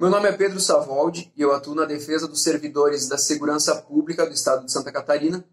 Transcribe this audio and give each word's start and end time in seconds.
Meu 0.00 0.08
nome 0.08 0.30
é 0.30 0.32
Pedro 0.32 0.58
Savoldi 0.58 1.30
e 1.36 1.42
eu 1.42 1.52
atuo 1.52 1.74
na 1.74 1.84
defesa 1.84 2.26
dos 2.26 2.42
servidores 2.42 3.06
da 3.06 3.18
segurança 3.18 3.76
pública 3.76 4.24
do 4.24 4.32
estado 4.32 4.64
de 4.64 4.72
Santa 4.72 4.90
Catarina. 4.90 5.44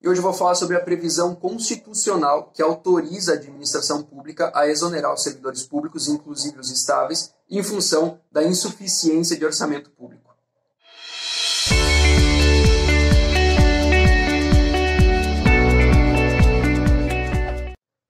E 0.00 0.08
hoje 0.08 0.20
eu 0.20 0.22
vou 0.22 0.32
falar 0.32 0.54
sobre 0.54 0.76
a 0.76 0.80
previsão 0.80 1.34
constitucional 1.34 2.52
que 2.54 2.62
autoriza 2.62 3.32
a 3.32 3.34
administração 3.34 4.04
pública 4.04 4.52
a 4.54 4.68
exonerar 4.68 5.12
os 5.12 5.24
servidores 5.24 5.64
públicos, 5.64 6.06
inclusive 6.06 6.60
os 6.60 6.70
estáveis, 6.70 7.34
em 7.50 7.64
função 7.64 8.20
da 8.30 8.44
insuficiência 8.44 9.36
de 9.36 9.44
orçamento 9.44 9.90
público. 9.90 10.25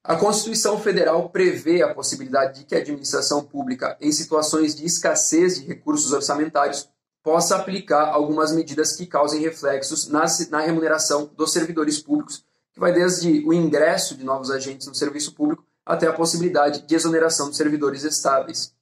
A 0.07 0.14
Constituição 0.14 0.79
Federal 0.79 1.29
prevê 1.30 1.82
a 1.82 1.93
possibilidade 1.93 2.61
de 2.61 2.64
que 2.64 2.77
a 2.77 2.79
administração 2.79 3.43
pública, 3.43 3.96
em 4.00 4.12
situações 4.12 4.72
de 4.72 4.86
escassez 4.86 5.59
de 5.59 5.66
recursos 5.66 6.12
orçamentários, 6.12 6.89
possa 7.25 7.57
aplicar 7.57 8.11
algumas 8.11 8.53
medidas 8.53 8.94
que 8.94 9.04
causem 9.04 9.40
reflexos 9.40 10.07
na, 10.07 10.61
remuneração 10.61 11.29
dos 11.36 11.53
servidores 11.53 11.99
públicos, 11.99 12.44
que 12.72 12.79
vai 12.79 12.93
desde 12.93 13.44
o 13.44 13.53
ingresso 13.53 14.16
de 14.16 14.22
novos 14.22 14.49
agentes 14.49 14.86
no 14.86 14.94
serviço 14.94 15.35
público 15.35 15.64
até 15.85 16.07
a 16.07 16.13
possibilidade 16.13 16.86
de 16.86 16.94
exoneração 16.94 17.50
de 17.50 17.57
servidores 17.57 18.04
estáveis. 18.04 18.72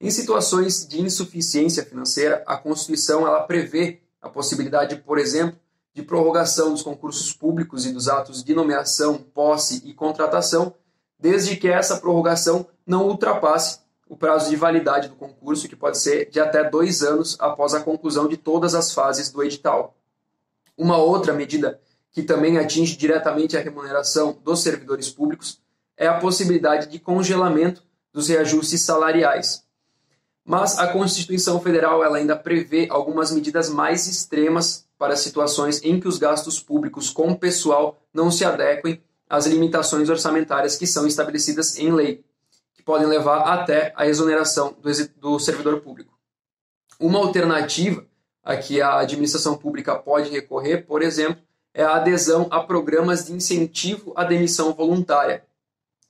Em 0.00 0.10
situações 0.10 0.84
de 0.84 1.00
insuficiência 1.00 1.84
financeira, 1.84 2.42
a 2.44 2.56
Constituição 2.56 3.24
ela 3.24 3.42
prevê 3.42 4.00
a 4.20 4.28
possibilidade, 4.28 4.96
por 4.96 5.16
exemplo, 5.16 5.60
de 5.92 6.02
prorrogação 6.02 6.70
dos 6.70 6.82
concursos 6.82 7.32
públicos 7.32 7.84
e 7.84 7.92
dos 7.92 8.08
atos 8.08 8.44
de 8.44 8.54
nomeação, 8.54 9.18
posse 9.18 9.82
e 9.84 9.92
contratação, 9.92 10.74
desde 11.18 11.56
que 11.56 11.68
essa 11.68 11.98
prorrogação 11.98 12.66
não 12.86 13.06
ultrapasse 13.06 13.80
o 14.08 14.16
prazo 14.16 14.50
de 14.50 14.56
validade 14.56 15.08
do 15.08 15.14
concurso, 15.14 15.68
que 15.68 15.76
pode 15.76 15.98
ser 15.98 16.28
de 16.30 16.40
até 16.40 16.68
dois 16.68 17.02
anos 17.02 17.36
após 17.38 17.74
a 17.74 17.80
conclusão 17.80 18.26
de 18.26 18.36
todas 18.36 18.74
as 18.74 18.92
fases 18.92 19.30
do 19.30 19.42
edital. 19.42 19.94
Uma 20.76 20.96
outra 20.96 21.32
medida 21.32 21.80
que 22.10 22.22
também 22.22 22.58
atinge 22.58 22.96
diretamente 22.96 23.56
a 23.56 23.60
remuneração 23.60 24.36
dos 24.42 24.62
servidores 24.62 25.10
públicos 25.10 25.60
é 25.96 26.08
a 26.08 26.18
possibilidade 26.18 26.88
de 26.88 26.98
congelamento 26.98 27.84
dos 28.12 28.28
reajustes 28.28 28.80
salariais. 28.80 29.64
Mas 30.44 30.78
a 30.78 30.88
Constituição 30.88 31.60
Federal 31.60 32.02
ela 32.02 32.16
ainda 32.16 32.34
prevê 32.34 32.88
algumas 32.90 33.30
medidas 33.30 33.68
mais 33.68 34.08
extremas 34.08 34.88
para 35.00 35.16
situações 35.16 35.82
em 35.82 35.98
que 35.98 36.06
os 36.06 36.18
gastos 36.18 36.60
públicos 36.60 37.08
com 37.08 37.34
pessoal 37.34 37.98
não 38.12 38.30
se 38.30 38.44
adequem 38.44 39.02
às 39.30 39.46
limitações 39.46 40.10
orçamentárias 40.10 40.76
que 40.76 40.86
são 40.86 41.06
estabelecidas 41.06 41.78
em 41.78 41.90
lei, 41.90 42.22
que 42.74 42.82
podem 42.82 43.06
levar 43.06 43.44
até 43.44 43.94
a 43.96 44.06
exoneração 44.06 44.76
do, 44.78 44.90
do 45.18 45.38
servidor 45.38 45.80
público. 45.80 46.12
Uma 47.00 47.18
alternativa 47.18 48.06
a 48.44 48.58
que 48.58 48.82
a 48.82 48.98
administração 48.98 49.56
pública 49.56 49.94
pode 49.94 50.28
recorrer, 50.28 50.84
por 50.86 51.00
exemplo, 51.00 51.42
é 51.72 51.82
a 51.82 51.96
adesão 51.96 52.46
a 52.50 52.60
programas 52.60 53.24
de 53.24 53.32
incentivo 53.32 54.12
à 54.14 54.22
demissão 54.22 54.74
voluntária. 54.74 55.46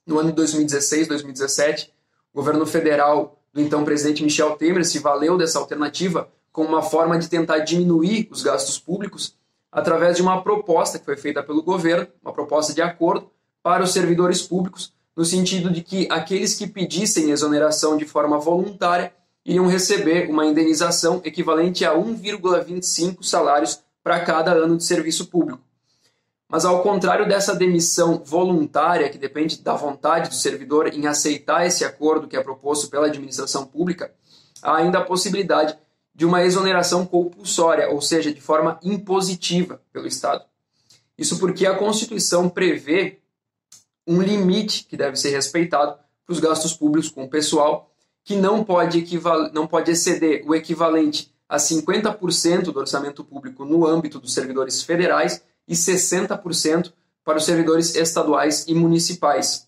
No 0.04 0.19
ano 0.19 0.30
de 0.30 0.34
2016, 0.34 1.06
2017, 1.06 1.92
o 2.32 2.38
governo 2.38 2.66
federal 2.66 3.41
do 3.52 3.60
então 3.60 3.84
presidente 3.84 4.25
Michel 4.25 4.56
Temer 4.56 4.84
se 4.84 4.98
valeu 4.98 5.38
dessa 5.38 5.60
alternativa 5.60 6.28
como 6.53 6.69
uma 6.69 6.83
forma 6.83 7.19
de 7.19 7.29
tentar 7.29 7.61
diminuir 7.61 8.29
os 8.31 8.43
gastos 8.43 8.79
públicos 8.79 9.37
através 9.70 10.17
de 10.17 10.23
uma 10.23 10.43
proposta 10.43 10.98
que 10.98 11.05
foi 11.05 11.17
feita 11.17 11.43
pelo 11.43 11.62
governo, 11.62 12.06
uma 12.23 12.33
proposta 12.33 12.75
de 12.75 12.83
acordo 12.83 13.31
para 13.62 13.84
os 13.84 13.93
servidores 13.93 14.43
públicos, 14.43 14.93
no 15.17 15.25
sentido 15.25 15.71
de 15.71 15.83
que 15.83 16.09
aqueles 16.11 16.55
que 16.55 16.67
pedissem 16.67 17.31
exoneração 17.31 17.97
de 17.97 18.05
forma 18.05 18.39
voluntária 18.39 19.12
iriam 19.45 19.67
receber 19.67 20.28
uma 20.31 20.47
indenização 20.47 21.21
equivalente 21.25 21.84
a 21.84 21.95
1,25 21.95 23.23
salários 23.23 23.81
para 24.03 24.21
cada 24.21 24.53
ano 24.53 24.77
de 24.77 24.84
serviço 24.84 25.27
público. 25.27 25.61
Mas 26.48 26.65
ao 26.65 26.83
contrário 26.83 27.28
dessa 27.28 27.55
demissão 27.55 28.22
voluntária, 28.25 29.09
que 29.09 29.19
depende 29.19 29.62
da 29.62 29.75
vontade 29.75 30.28
do 30.28 30.34
servidor 30.34 30.93
em 30.93 31.06
aceitar 31.06 31.65
esse 31.65 31.84
acordo 31.84 32.27
que 32.27 32.37
é 32.37 32.43
proposto 32.43 32.89
pela 32.89 33.06
administração 33.06 33.65
pública, 33.65 34.12
há 34.60 34.77
ainda 34.77 34.99
a 34.99 35.05
possibilidade 35.05 35.78
de 36.20 36.26
uma 36.26 36.44
exoneração 36.44 37.06
compulsória, 37.06 37.88
ou 37.88 38.03
seja, 38.03 38.31
de 38.31 38.42
forma 38.42 38.78
impositiva 38.82 39.81
pelo 39.91 40.06
Estado. 40.06 40.44
Isso 41.16 41.38
porque 41.38 41.66
a 41.66 41.75
Constituição 41.75 42.47
prevê 42.47 43.20
um 44.06 44.20
limite 44.20 44.84
que 44.84 44.98
deve 44.98 45.16
ser 45.16 45.30
respeitado 45.30 45.98
para 46.26 46.32
os 46.34 46.38
gastos 46.38 46.75
públicos 46.75 47.09
com 47.09 47.25
o 47.25 47.30
pessoal, 47.30 47.91
que 48.22 48.36
não 48.36 48.62
pode, 48.62 49.03
não 49.54 49.66
pode 49.66 49.92
exceder 49.92 50.44
o 50.47 50.54
equivalente 50.54 51.32
a 51.48 51.56
50% 51.56 52.64
do 52.64 52.80
orçamento 52.80 53.25
público 53.25 53.64
no 53.64 53.86
âmbito 53.86 54.20
dos 54.20 54.34
servidores 54.34 54.82
federais 54.82 55.42
e 55.66 55.72
60% 55.72 56.92
para 57.25 57.38
os 57.38 57.47
servidores 57.47 57.94
estaduais 57.94 58.66
e 58.69 58.75
municipais. 58.75 59.66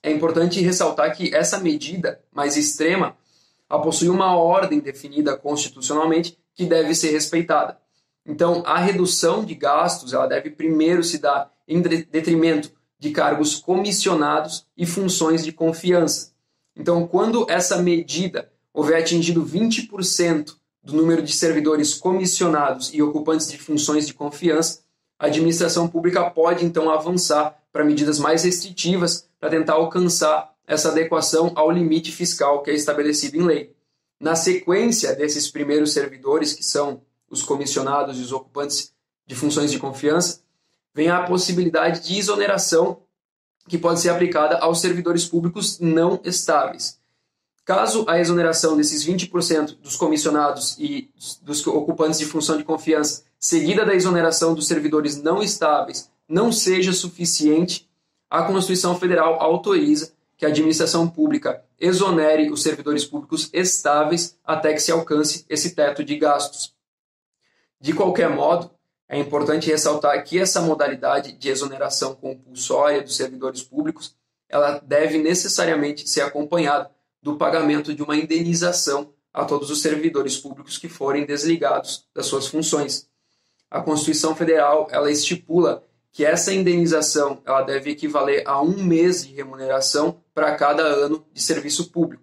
É 0.00 0.12
importante 0.12 0.60
ressaltar 0.60 1.16
que 1.16 1.34
essa 1.34 1.58
medida 1.58 2.20
mais 2.32 2.56
extrema 2.56 3.16
ela 3.68 3.82
possui 3.82 4.08
uma 4.08 4.36
ordem 4.36 4.80
definida 4.80 5.36
constitucionalmente 5.36 6.38
que 6.54 6.64
deve 6.64 6.94
ser 6.94 7.10
respeitada. 7.10 7.78
Então, 8.24 8.62
a 8.66 8.78
redução 8.78 9.44
de 9.44 9.54
gastos 9.54 10.12
ela 10.12 10.26
deve 10.26 10.50
primeiro 10.50 11.04
se 11.04 11.18
dar 11.18 11.52
em 11.68 11.80
detrimento 11.80 12.70
de 12.98 13.10
cargos 13.10 13.56
comissionados 13.56 14.66
e 14.76 14.86
funções 14.86 15.44
de 15.44 15.52
confiança. 15.52 16.32
Então, 16.74 17.06
quando 17.06 17.46
essa 17.48 17.80
medida 17.80 18.50
houver 18.72 19.00
atingido 19.00 19.44
20% 19.44 20.54
do 20.82 20.94
número 20.94 21.22
de 21.22 21.32
servidores 21.32 21.94
comissionados 21.94 22.92
e 22.92 23.02
ocupantes 23.02 23.50
de 23.50 23.58
funções 23.58 24.06
de 24.06 24.14
confiança, 24.14 24.80
a 25.18 25.26
administração 25.26 25.88
pública 25.88 26.28
pode 26.30 26.64
então 26.64 26.90
avançar 26.90 27.56
para 27.72 27.84
medidas 27.84 28.18
mais 28.18 28.44
restritivas 28.44 29.28
para 29.40 29.50
tentar 29.50 29.74
alcançar 29.74 30.52
essa 30.66 30.90
adequação 30.90 31.52
ao 31.54 31.70
limite 31.70 32.10
fiscal 32.10 32.62
que 32.62 32.70
é 32.70 32.74
estabelecido 32.74 33.36
em 33.36 33.42
lei. 33.42 33.76
Na 34.18 34.34
sequência 34.34 35.14
desses 35.14 35.50
primeiros 35.50 35.92
servidores, 35.92 36.52
que 36.52 36.64
são 36.64 37.02
os 37.30 37.42
comissionados 37.42 38.18
e 38.18 38.22
os 38.22 38.32
ocupantes 38.32 38.92
de 39.26 39.34
funções 39.34 39.70
de 39.70 39.78
confiança, 39.78 40.40
vem 40.94 41.08
a 41.08 41.22
possibilidade 41.24 42.06
de 42.08 42.18
exoneração 42.18 43.02
que 43.68 43.76
pode 43.76 44.00
ser 44.00 44.08
aplicada 44.08 44.58
aos 44.58 44.80
servidores 44.80 45.24
públicos 45.24 45.78
não 45.78 46.20
estáveis. 46.24 46.98
Caso 47.64 48.04
a 48.08 48.18
exoneração 48.18 48.76
desses 48.76 49.04
20% 49.04 49.78
dos 49.80 49.96
comissionados 49.96 50.76
e 50.78 51.10
dos 51.42 51.66
ocupantes 51.66 52.18
de 52.18 52.24
função 52.24 52.56
de 52.56 52.64
confiança, 52.64 53.24
seguida 53.40 53.84
da 53.84 53.94
exoneração 53.94 54.54
dos 54.54 54.68
servidores 54.68 55.20
não 55.20 55.42
estáveis, 55.42 56.08
não 56.28 56.52
seja 56.52 56.92
suficiente, 56.92 57.88
a 58.30 58.44
Constituição 58.44 58.96
Federal 58.98 59.40
autoriza 59.40 60.12
que 60.36 60.44
a 60.44 60.48
administração 60.48 61.08
pública 61.08 61.64
exonere 61.78 62.50
os 62.50 62.62
servidores 62.62 63.04
públicos 63.04 63.48
estáveis 63.52 64.38
até 64.44 64.72
que 64.72 64.80
se 64.80 64.92
alcance 64.92 65.44
esse 65.48 65.74
teto 65.74 66.04
de 66.04 66.16
gastos. 66.16 66.74
De 67.80 67.92
qualquer 67.92 68.30
modo, 68.30 68.70
é 69.08 69.18
importante 69.18 69.70
ressaltar 69.70 70.22
que 70.24 70.38
essa 70.38 70.60
modalidade 70.60 71.32
de 71.32 71.48
exoneração 71.48 72.14
compulsória 72.14 73.02
dos 73.02 73.16
servidores 73.16 73.62
públicos, 73.62 74.16
ela 74.48 74.78
deve 74.78 75.18
necessariamente 75.18 76.08
ser 76.08 76.22
acompanhada 76.22 76.90
do 77.22 77.36
pagamento 77.36 77.94
de 77.94 78.02
uma 78.02 78.16
indenização 78.16 79.12
a 79.32 79.44
todos 79.44 79.70
os 79.70 79.82
servidores 79.82 80.36
públicos 80.36 80.78
que 80.78 80.88
forem 80.88 81.26
desligados 81.26 82.06
das 82.14 82.26
suas 82.26 82.46
funções. 82.46 83.08
A 83.70 83.80
Constituição 83.80 84.34
Federal, 84.34 84.88
ela 84.90 85.10
estipula 85.10 85.84
que 86.16 86.24
essa 86.24 86.50
indenização 86.50 87.42
ela 87.44 87.60
deve 87.60 87.90
equivaler 87.90 88.42
a 88.46 88.62
um 88.62 88.82
mês 88.82 89.26
de 89.26 89.34
remuneração 89.34 90.16
para 90.34 90.56
cada 90.56 90.82
ano 90.82 91.22
de 91.30 91.42
serviço 91.42 91.90
público. 91.90 92.22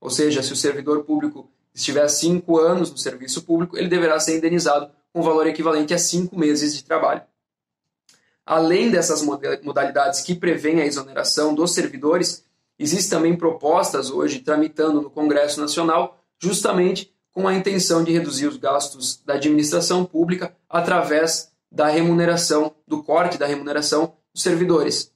Ou 0.00 0.08
seja, 0.10 0.44
se 0.44 0.52
o 0.52 0.56
servidor 0.56 1.02
público 1.02 1.50
estiver 1.74 2.06
cinco 2.06 2.56
anos 2.56 2.92
no 2.92 2.96
serviço 2.96 3.42
público, 3.42 3.76
ele 3.76 3.88
deverá 3.88 4.20
ser 4.20 4.36
indenizado 4.36 4.92
com 5.12 5.22
valor 5.22 5.48
equivalente 5.48 5.92
a 5.92 5.98
cinco 5.98 6.38
meses 6.38 6.72
de 6.72 6.84
trabalho. 6.84 7.22
Além 8.46 8.92
dessas 8.92 9.22
modalidades 9.22 10.20
que 10.20 10.36
prevêem 10.36 10.80
a 10.80 10.86
exoneração 10.86 11.52
dos 11.52 11.74
servidores, 11.74 12.44
existem 12.78 13.18
também 13.18 13.36
propostas 13.36 14.08
hoje 14.08 14.38
tramitando 14.38 15.02
no 15.02 15.10
Congresso 15.10 15.60
Nacional, 15.60 16.24
justamente 16.38 17.12
com 17.32 17.48
a 17.48 17.54
intenção 17.54 18.04
de 18.04 18.12
reduzir 18.12 18.46
os 18.46 18.56
gastos 18.56 19.20
da 19.26 19.34
administração 19.34 20.04
pública 20.04 20.54
através 20.70 21.51
da 21.72 21.88
remuneração, 21.88 22.74
do 22.86 23.02
corte 23.02 23.38
da 23.38 23.46
remuneração 23.46 24.14
dos 24.32 24.42
servidores. 24.42 25.10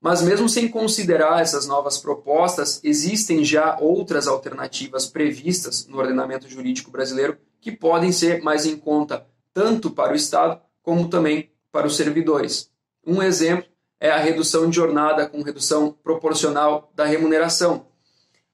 Mas, 0.00 0.20
mesmo 0.20 0.48
sem 0.48 0.68
considerar 0.68 1.40
essas 1.40 1.66
novas 1.66 1.96
propostas, 1.96 2.80
existem 2.84 3.44
já 3.44 3.78
outras 3.80 4.26
alternativas 4.26 5.06
previstas 5.06 5.86
no 5.86 5.98
ordenamento 5.98 6.48
jurídico 6.48 6.90
brasileiro 6.90 7.38
que 7.60 7.72
podem 7.72 8.12
ser 8.12 8.42
mais 8.42 8.66
em 8.66 8.76
conta 8.76 9.26
tanto 9.54 9.90
para 9.90 10.12
o 10.12 10.16
Estado 10.16 10.60
como 10.82 11.08
também 11.08 11.50
para 11.70 11.86
os 11.86 11.96
servidores. 11.96 12.70
Um 13.06 13.22
exemplo 13.22 13.70
é 14.00 14.10
a 14.10 14.18
redução 14.18 14.68
de 14.68 14.76
jornada 14.76 15.28
com 15.28 15.42
redução 15.42 15.92
proporcional 16.02 16.90
da 16.94 17.04
remuneração. 17.04 17.86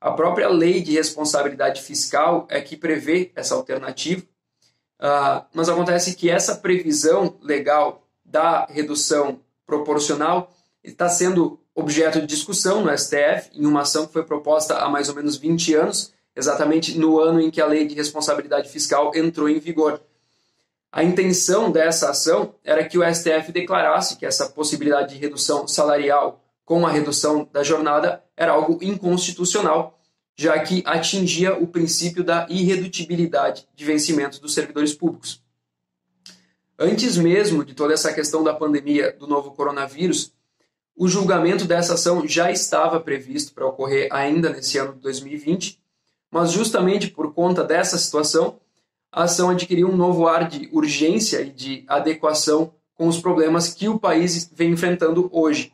A 0.00 0.12
própria 0.12 0.48
lei 0.48 0.82
de 0.82 0.92
responsabilidade 0.92 1.82
fiscal 1.82 2.46
é 2.50 2.60
que 2.60 2.76
prevê 2.76 3.32
essa 3.34 3.54
alternativa, 3.54 4.22
uh, 5.00 5.44
mas 5.52 5.68
acontece 5.68 6.14
que 6.14 6.30
essa 6.30 6.54
previsão 6.56 7.36
legal 7.42 8.02
da 8.24 8.66
redução 8.66 9.40
proporcional 9.66 10.52
está 10.82 11.08
sendo 11.08 11.60
objeto 11.74 12.20
de 12.20 12.26
discussão 12.26 12.82
no 12.82 12.96
STF, 12.96 13.50
em 13.54 13.64
uma 13.64 13.82
ação 13.82 14.06
que 14.06 14.12
foi 14.12 14.24
proposta 14.24 14.78
há 14.78 14.88
mais 14.88 15.08
ou 15.08 15.14
menos 15.14 15.36
20 15.36 15.74
anos, 15.74 16.12
exatamente 16.34 16.98
no 16.98 17.20
ano 17.20 17.40
em 17.40 17.50
que 17.50 17.60
a 17.60 17.66
lei 17.66 17.86
de 17.86 17.94
responsabilidade 17.94 18.68
fiscal 18.68 19.12
entrou 19.14 19.48
em 19.48 19.58
vigor. 19.58 20.00
A 20.90 21.04
intenção 21.04 21.70
dessa 21.70 22.10
ação 22.10 22.54
era 22.64 22.84
que 22.84 22.98
o 22.98 23.14
STF 23.14 23.52
declarasse 23.52 24.16
que 24.16 24.24
essa 24.24 24.48
possibilidade 24.48 25.14
de 25.14 25.20
redução 25.20 25.68
salarial 25.68 26.42
com 26.64 26.86
a 26.86 26.90
redução 26.90 27.48
da 27.52 27.62
jornada 27.62 28.22
era 28.36 28.52
algo 28.52 28.78
inconstitucional, 28.82 29.97
já 30.38 30.56
que 30.60 30.84
atingia 30.86 31.58
o 31.58 31.66
princípio 31.66 32.22
da 32.22 32.46
irredutibilidade 32.48 33.66
de 33.74 33.84
vencimento 33.84 34.40
dos 34.40 34.54
servidores 34.54 34.94
públicos. 34.94 35.42
Antes 36.78 37.16
mesmo 37.16 37.64
de 37.64 37.74
toda 37.74 37.92
essa 37.92 38.12
questão 38.12 38.44
da 38.44 38.54
pandemia 38.54 39.12
do 39.18 39.26
novo 39.26 39.50
coronavírus, 39.50 40.32
o 40.96 41.08
julgamento 41.08 41.64
dessa 41.64 41.94
ação 41.94 42.26
já 42.26 42.52
estava 42.52 43.00
previsto 43.00 43.52
para 43.52 43.66
ocorrer 43.66 44.08
ainda 44.12 44.50
nesse 44.50 44.78
ano 44.78 44.92
de 44.92 45.00
2020, 45.00 45.80
mas 46.30 46.52
justamente 46.52 47.08
por 47.08 47.34
conta 47.34 47.64
dessa 47.64 47.98
situação, 47.98 48.60
a 49.10 49.24
ação 49.24 49.50
adquiriu 49.50 49.88
um 49.88 49.96
novo 49.96 50.28
ar 50.28 50.48
de 50.48 50.68
urgência 50.70 51.40
e 51.40 51.50
de 51.50 51.84
adequação 51.88 52.72
com 52.94 53.08
os 53.08 53.18
problemas 53.18 53.74
que 53.74 53.88
o 53.88 53.98
país 53.98 54.48
vem 54.54 54.70
enfrentando 54.70 55.28
hoje. 55.32 55.72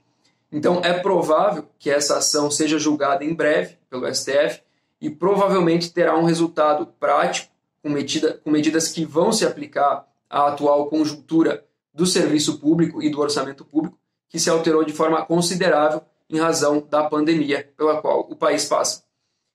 Então, 0.50 0.80
é 0.84 0.92
provável 0.92 1.66
que 1.78 1.90
essa 1.90 2.16
ação 2.16 2.50
seja 2.50 2.78
julgada 2.78 3.24
em 3.24 3.34
breve 3.34 3.76
pelo 3.94 4.12
STF 4.12 4.60
e 5.00 5.08
provavelmente 5.08 5.92
terá 5.92 6.18
um 6.18 6.24
resultado 6.24 6.86
prático, 6.98 7.52
com, 7.82 7.88
medida, 7.88 8.40
com 8.42 8.50
medidas 8.50 8.88
que 8.88 9.04
vão 9.04 9.32
se 9.32 9.46
aplicar 9.46 10.08
à 10.28 10.48
atual 10.48 10.86
conjuntura 10.88 11.64
do 11.92 12.06
serviço 12.06 12.58
público 12.58 13.02
e 13.02 13.08
do 13.08 13.20
orçamento 13.20 13.64
público, 13.64 13.98
que 14.28 14.40
se 14.40 14.50
alterou 14.50 14.82
de 14.84 14.92
forma 14.92 15.24
considerável 15.24 16.02
em 16.28 16.38
razão 16.38 16.84
da 16.90 17.04
pandemia 17.04 17.70
pela 17.76 18.00
qual 18.00 18.20
o 18.20 18.34
país 18.34 18.64
passa. 18.64 19.04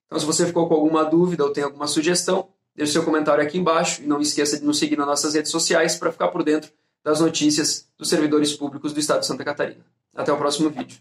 Então, 0.05 0.19
se 0.19 0.25
você 0.25 0.45
ficou 0.45 0.67
com 0.67 0.75
alguma 0.75 1.03
dúvida 1.03 1.43
ou 1.43 1.51
tem 1.51 1.63
alguma 1.63 1.87
sugestão, 1.87 2.47
deixe 2.73 2.93
seu 2.93 3.03
comentário 3.03 3.43
aqui 3.43 3.57
embaixo 3.57 4.01
e 4.01 4.07
não 4.07 4.21
esqueça 4.21 4.57
de 4.57 4.65
nos 4.65 4.79
seguir 4.79 4.97
nas 4.97 5.07
nossas 5.07 5.33
redes 5.33 5.51
sociais 5.51 5.97
para 5.97 6.11
ficar 6.11 6.29
por 6.29 6.43
dentro 6.43 6.71
das 7.03 7.19
notícias 7.19 7.87
dos 7.97 8.07
servidores 8.07 8.53
públicos 8.53 8.93
do 8.93 8.99
Estado 8.99 9.21
de 9.21 9.25
Santa 9.25 9.43
Catarina. 9.43 9.85
Até 10.15 10.31
o 10.31 10.37
próximo 10.37 10.69
vídeo. 10.69 10.99